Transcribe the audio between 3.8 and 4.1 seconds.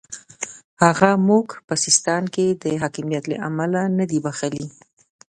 نه